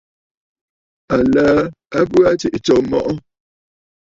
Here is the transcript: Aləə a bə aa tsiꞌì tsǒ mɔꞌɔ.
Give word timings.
Aləə 1.13 1.47
a 1.97 1.99
bə 2.09 2.19
aa 2.27 2.37
tsiꞌì 2.39 2.59
tsǒ 2.65 2.75
mɔꞌɔ. 2.89 3.11